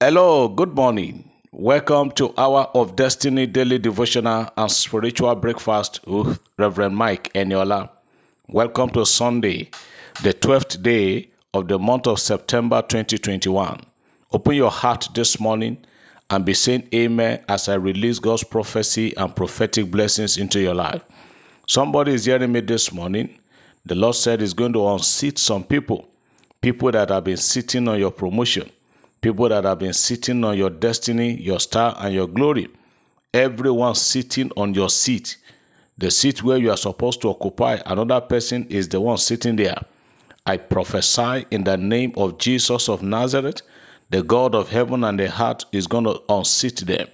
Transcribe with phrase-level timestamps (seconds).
[0.00, 1.28] Hello, good morning.
[1.50, 7.90] Welcome to Hour of Destiny Daily Devotional and Spiritual Breakfast with Reverend Mike Eniola.
[8.46, 9.70] Welcome to Sunday,
[10.22, 13.80] the 12th day of the month of September 2021.
[14.30, 15.78] Open your heart this morning
[16.30, 21.02] and be saying amen as I release God's prophecy and prophetic blessings into your life.
[21.66, 23.36] Somebody is hearing me this morning.
[23.84, 26.08] The Lord said He's going to unseat some people,
[26.60, 28.70] people that have been sitting on your promotion,
[29.20, 32.68] people that have been sitting on your destiny, your star, and your glory.
[33.34, 35.36] Everyone sitting on your seat,
[35.96, 39.76] the seat where you are supposed to occupy, another person is the one sitting there.
[40.46, 43.62] I prophesy in the name of Jesus of Nazareth,
[44.10, 47.06] the God of heaven and the heart is going to unseat them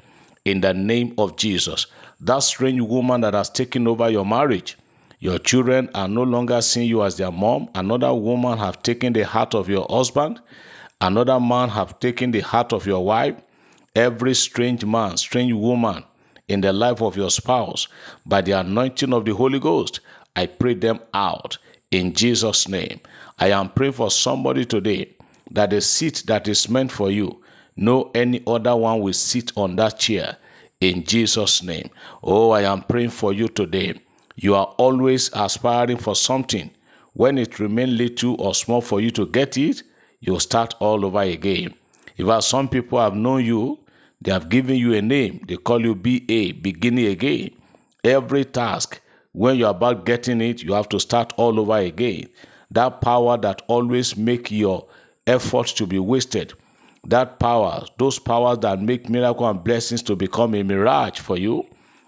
[0.45, 1.87] in the name of Jesus.
[2.21, 4.79] That strange woman that has taken over your marriage,
[5.19, 7.71] your children are no longer seeing you as their mom.
[7.75, 10.41] Another woman have taken the heart of your husband.
[11.05, 13.35] Another man have taken the heart of your wife.
[13.95, 16.03] Every strange man, strange woman
[16.48, 17.89] in the life of your spouse,
[18.25, 20.01] by the anointing of the Holy Ghost,
[20.34, 21.59] I pray them out
[21.91, 23.01] in Jesus' name.
[23.39, 25.15] I am praying for somebody today
[25.51, 27.43] that the seat that is meant for you,
[27.77, 30.39] no any other one will sit on that chair
[30.81, 31.91] in Jesus' name.
[32.23, 34.00] Oh, I am praying for you today.
[34.37, 36.71] You are always aspiring for something.
[37.12, 39.83] When it remains little or small for you to get it,
[40.27, 41.75] you start all over again.
[42.17, 43.78] If some people have known you,
[44.22, 45.44] they have given you a name.
[45.47, 47.50] They call you BA, beginning again.
[48.03, 49.00] Every task,
[49.33, 52.28] when you're about getting it, you have to start all over again.
[52.70, 54.86] That power that always make your
[55.27, 56.55] efforts to be wasted.
[57.06, 61.66] That power, those powers that make miracle and blessings to become a mirage for you,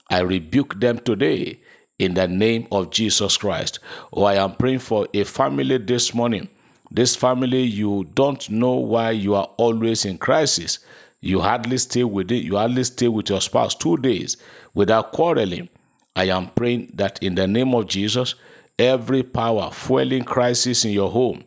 [0.09, 1.61] I rebuke them today
[1.99, 3.79] in the name of Jesus Christ.
[4.13, 6.49] Oh, I am praying for a family this morning.
[6.91, 10.79] This family, you don't know why you are always in crisis.
[11.21, 14.37] You hardly stay with it, you hardly stay with your spouse two days
[14.75, 15.69] without quarreling.
[16.15, 18.35] I am praying that in the name of Jesus,
[18.79, 21.45] every power fueling crisis in your home,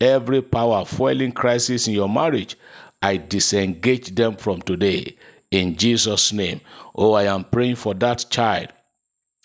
[0.00, 2.56] every power fueling crisis in your marriage,
[3.02, 5.16] I disengage them from today
[5.50, 6.60] in Jesus' name.
[6.94, 8.68] Oh, I am praying for that child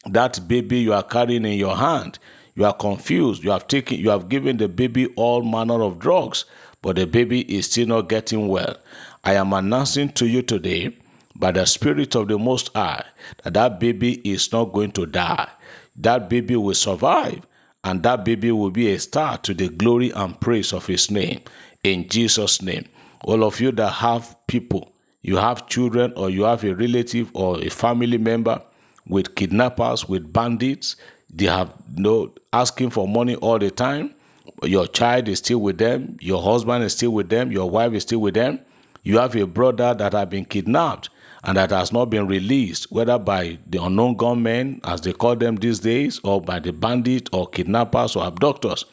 [0.06, 2.20] that baby you are carrying in your hand
[2.56, 3.44] you are confused.
[3.44, 6.46] You have taken you have given the baby all manner of drugs
[6.82, 8.78] but the baby is still not getting well.
[9.24, 10.96] I am announcing to you today
[11.36, 13.04] by the spirit of the most high
[13.44, 15.50] that that baby is not going to die.
[15.96, 17.42] That baby will survive
[17.84, 21.42] and that baby will be a star to the glory and praise of his name.
[21.84, 22.86] In jesus name.
[23.24, 24.92] All of you that have people
[25.26, 28.62] you have children or you have a relative or a family member
[29.08, 30.96] with kidnappers, with bandits.
[31.36, 34.16] They have no asking for money all the time.
[34.64, 36.18] Your child is still with them.
[36.22, 37.52] Your husband is still with them.
[37.52, 38.60] Your wife is still with them.
[39.04, 41.10] You have a brother that has been kidnapped
[41.44, 45.58] and that has not been released, whether by the unknown gunmen, as they call them
[45.58, 48.86] these days, or by the bandit or kidnappers or abductors.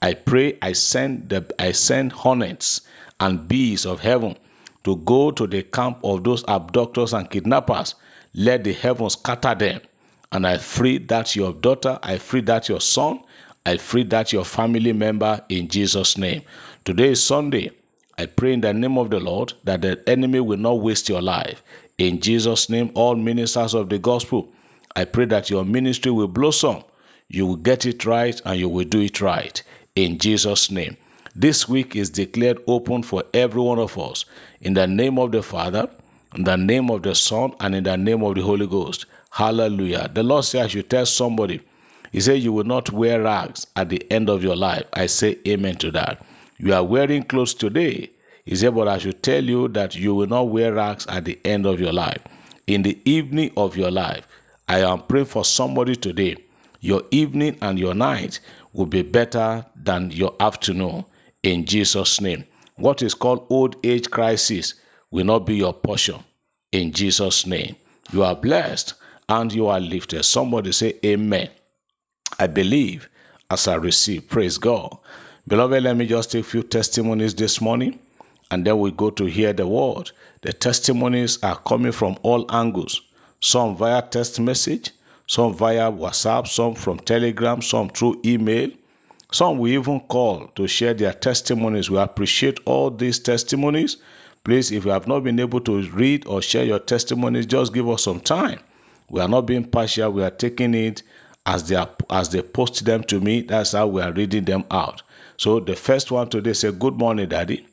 [0.00, 2.80] I pray I send the I send hornets
[3.20, 4.36] and bees of heaven
[4.82, 7.94] to go to the camp of those abductors and kidnappers
[8.34, 9.80] let the heavens scatter them.
[10.32, 13.20] And I free that your daughter, I free that your son,
[13.66, 16.42] I free that your family member in Jesus' name.
[16.84, 17.70] Today is Sunday.
[18.18, 21.22] I pray in the name of the Lord that the enemy will not waste your
[21.22, 21.62] life.
[21.98, 24.52] In Jesus' name, all ministers of the gospel,
[24.96, 26.82] I pray that your ministry will blossom.
[27.28, 29.62] You will get it right and you will do it right.
[29.94, 30.96] In Jesus' name.
[31.34, 34.24] This week is declared open for every one of us.
[34.60, 35.88] In the name of the Father,
[36.34, 39.06] in the name of the Son, and in the name of the Holy Ghost.
[39.32, 40.10] Hallelujah.
[40.12, 41.62] The Lord says, I should tell somebody,
[42.10, 44.84] He said, You will not wear rags at the end of your life.
[44.92, 46.22] I say amen to that.
[46.58, 48.10] You are wearing clothes today.
[48.44, 51.38] He said, But I should tell you that you will not wear rags at the
[51.46, 52.20] end of your life.
[52.66, 54.26] In the evening of your life,
[54.68, 56.36] I am praying for somebody today.
[56.80, 58.38] Your evening and your night
[58.74, 61.06] will be better than your afternoon
[61.42, 62.44] in Jesus' name.
[62.76, 64.74] What is called old age crisis
[65.10, 66.22] will not be your portion
[66.70, 67.76] in Jesus' name.
[68.12, 68.94] You are blessed
[69.28, 70.24] and you are lifted.
[70.24, 71.48] Somebody say, Amen.
[72.38, 73.08] I believe
[73.50, 74.28] as I receive.
[74.28, 74.96] Praise God.
[75.46, 77.98] Beloved, let me just take a few testimonies this morning
[78.50, 80.10] and then we go to hear the word.
[80.42, 83.00] The testimonies are coming from all angles
[83.40, 84.92] some via text message,
[85.26, 88.70] some via WhatsApp, some from Telegram, some through email.
[89.32, 91.90] Some we even call to share their testimonies.
[91.90, 93.96] We appreciate all these testimonies
[94.44, 97.88] Please, if you have not been able to read or share your testimonies, just give
[97.88, 98.58] us some time.
[99.08, 100.10] We are not being partial.
[100.10, 101.02] We are taking it
[101.44, 103.42] as they are, as they post them to me.
[103.42, 105.02] That's how we are reading them out.
[105.36, 107.66] So the first one today say, "Good morning, Daddy.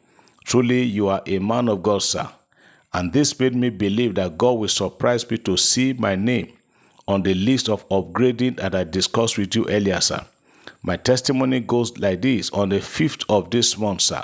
[0.44, 2.28] Truly, you are a man of God, sir.
[2.94, 6.52] And this made me believe that God will surprise me to see my name
[7.08, 10.26] on the list of upgrading that I discussed with you earlier, sir.
[10.82, 14.24] My testimony goes like this on the 5th of this month, sir.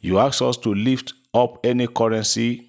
[0.00, 2.66] You asked us to lift up any currency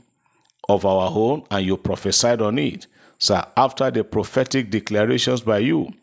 [0.69, 2.87] of our own and you prophesied on it.
[3.23, 5.93] Sir, after the prophetic declarations by you,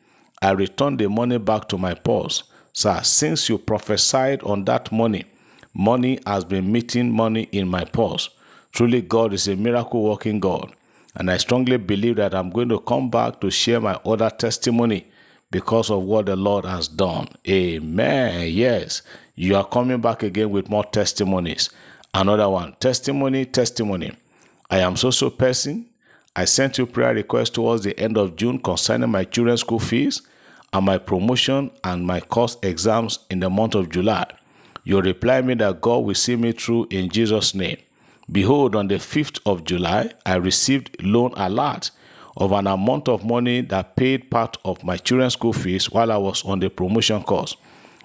[0.40, 2.44] I returned the money back to my purse.
[2.72, 5.26] Sir, since you prophesied on that money,
[5.75, 8.31] money has been meeting money in my purse.
[8.72, 10.72] Truly, God is a miracle working God.
[11.14, 15.06] And I strongly believe that I'm going to come back to share my other testimony
[15.50, 17.28] because of what the Lord has done.
[17.46, 18.49] Amen.
[18.49, 19.02] Yes,
[19.34, 21.69] you are coming back again with more testimonies.
[22.14, 24.17] Another one testimony, testimony.
[24.70, 25.90] I am so so person.
[26.37, 30.23] I sent you prayer requests towards the end of June concerning my children's school fees
[30.73, 34.27] and my promotion and my course exams in the month of July.
[34.85, 37.79] You reply me that God will see me through in Jesus' name.
[38.31, 41.91] Behold, on the 5th of July, I received loan alert
[42.37, 46.17] of an amount of money that paid part of my children's school fees while I
[46.17, 47.56] was on the promotion course.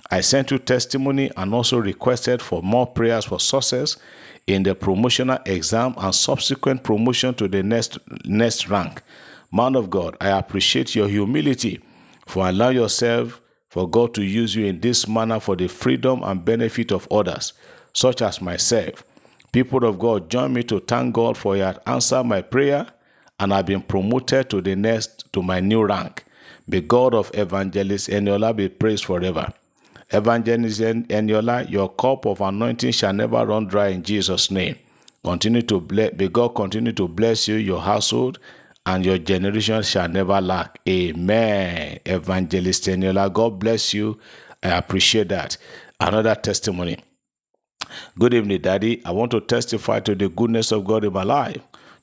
[0.09, 3.97] I sent you testimony and also requested for more prayers for success
[4.47, 9.01] in the promotional exam and subsequent promotion to the next next rank.
[9.51, 11.81] Man of God, I appreciate your humility
[12.25, 16.43] for allowing yourself for God to use you in this manner for the freedom and
[16.45, 17.53] benefit of others,
[17.93, 19.03] such as myself.
[19.51, 22.87] People of God, join me to thank God for had answered my prayer
[23.39, 26.23] and I've been promoted to the next to my new rank.
[26.67, 29.53] May God of evangelists Evangelist Eniola be praised forever.
[30.11, 34.75] Evangelist Eniola, your cup of anointing shall never run dry in Jesus' name.
[35.23, 38.39] Continue to bless, may God continue to bless you, your household,
[38.85, 40.79] and your generation shall never lack.
[40.87, 41.99] Amen.
[42.05, 44.19] Evangelist Eniola, God bless you.
[44.61, 45.57] I appreciate that.
[45.99, 46.97] Another testimony.
[48.19, 49.01] Good evening, Daddy.
[49.05, 51.61] I want to testify to the goodness of God in my life.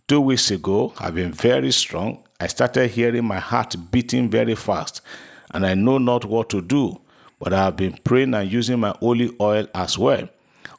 [0.08, 2.25] Two weeks ago, I've been very strong.
[2.40, 5.00] I started hearing my heart beating very fast,
[5.52, 7.00] and I know not what to do,
[7.42, 10.28] but I have been praying and using my holy oil as well.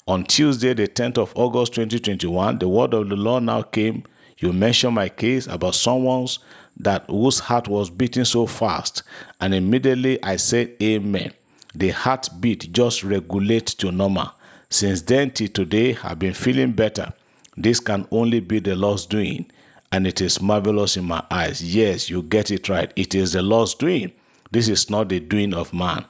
[0.08, 4.04] On Tuesday, the 10th of August 2021, the word of the Lord now came.
[4.38, 6.40] You mentioned my case about someone's
[6.78, 9.04] that whose heart was beating so fast,
[9.42, 11.34] and immediately I said, Amen.
[11.76, 14.32] The heartbeat just regulate to normal.
[14.70, 17.12] Since then till today, I've been feeling better.
[17.58, 19.52] This can only be the Lord's doing,
[19.92, 21.62] and it is marvelous in my eyes.
[21.76, 22.92] Yes, you get it right.
[22.96, 24.14] It is the Lord's doing.
[24.52, 26.06] This is not the doing of man.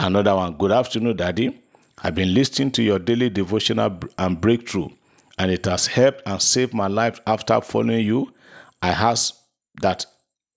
[0.00, 0.54] Another one.
[0.54, 1.60] Good afternoon, Daddy.
[2.04, 4.90] I've been listening to your daily devotional and breakthrough,
[5.38, 8.32] and it has helped and saved my life after following you.
[8.80, 9.34] I ask
[9.82, 10.06] that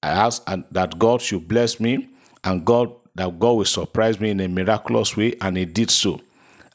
[0.04, 2.10] I ask that God should bless me
[2.44, 6.22] and God that God will surprise me in a miraculous way, and He did so.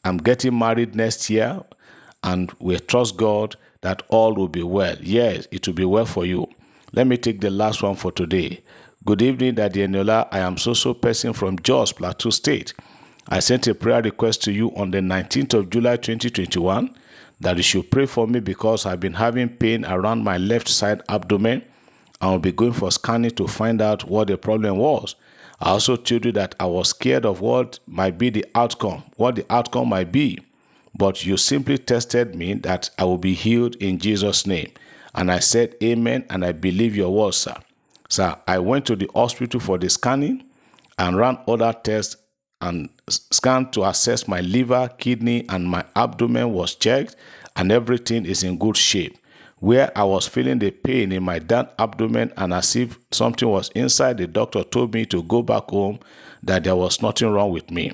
[0.03, 1.61] I'm getting married next year
[2.23, 4.97] and we trust God that all will be well.
[4.99, 6.47] Yes, it will be well for you.
[6.91, 8.61] Let me take the last one for today.
[9.07, 10.27] Good evening, Daddy Eniola.
[10.33, 12.73] I am so-so person from Jos, Plateau State.
[13.29, 16.93] I sent a prayer request to you on the 19th of July 2021
[17.39, 21.03] that you should pray for me because I've been having pain around my left side
[21.07, 21.63] abdomen.
[22.19, 25.15] I will be going for scanning to find out what the problem was.
[25.61, 29.37] I also told you that I was scared of what might be the outcome, what
[29.37, 30.39] the outcome might be
[30.93, 34.71] but you simply tested me that I will be healed in Jesus' name.
[35.15, 37.55] And I said, Amen, and I believe your word, sir.
[38.09, 40.43] Sir, I went to the hospital for the scanning
[40.97, 42.15] and ran other tests
[42.61, 47.15] and scanned to assess my liver, kidney, and my abdomen was checked,
[47.55, 49.17] and everything is in good shape.
[49.59, 53.69] Where I was feeling the pain in my down abdomen and as if something was
[53.69, 55.99] inside, the doctor told me to go back home,
[56.43, 57.91] that there was nothing wrong with me.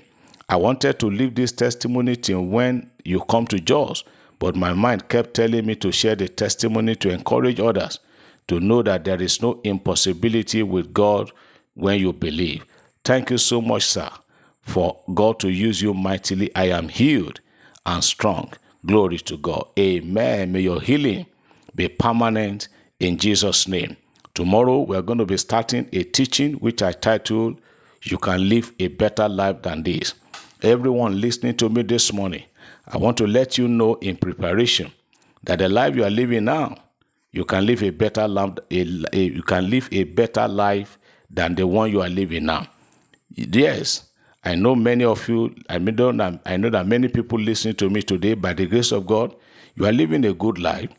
[0.49, 4.03] I wanted to leave this testimony till when you come to Jos,
[4.39, 7.99] but my mind kept telling me to share the testimony to encourage others
[8.47, 11.31] to know that there is no impossibility with God
[11.73, 12.65] when you believe.
[13.03, 14.09] Thank you so much, sir,
[14.61, 16.53] for God to use you mightily.
[16.55, 17.41] I am healed
[17.85, 18.53] and strong.
[18.85, 19.67] Glory to God.
[19.77, 20.51] Amen.
[20.51, 21.25] May your healing
[21.75, 22.67] be permanent
[22.99, 23.97] in Jesus' name.
[24.33, 27.61] Tomorrow, we're going to be starting a teaching which I titled,
[28.01, 30.13] You Can Live a Better Life Than This.
[30.61, 32.43] Everyone listening to me this morning,
[32.87, 34.91] I want to let you know in preparation
[35.43, 36.77] that the life you are living now,
[37.33, 40.97] you can live a better life, a, a, you can live a better life
[41.29, 42.65] than the one you are living now.
[43.35, 44.09] Yes,
[44.43, 48.01] I know many of you, I know, I know that many people listening to me
[48.01, 49.35] today, by the grace of God,
[49.75, 50.89] you are living a good life,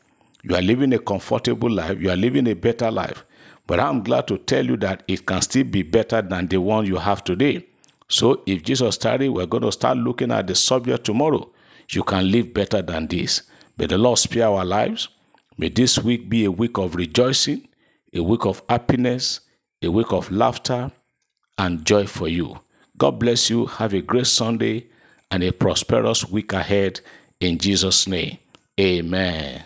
[0.42, 3.24] you are living a comfortable life, you are living a better life.
[3.66, 6.84] But I'm glad to tell you that it can still be better than the one
[6.84, 7.66] you have today.
[8.08, 11.50] So if Jesus started, we're going to start looking at the subject tomorrow
[11.90, 13.42] you can live better than this.
[13.76, 15.08] May the Lord spare our lives.
[15.56, 17.68] May this week be a week of rejoicing,
[18.12, 19.40] a week of happiness,
[19.82, 20.90] a week of laughter
[21.58, 22.58] and joy for you.
[22.98, 23.66] God bless you.
[23.66, 24.86] Have a great Sunday
[25.30, 27.00] and a prosperous week ahead
[27.40, 28.38] in Jesus' name.
[28.80, 29.62] Amen.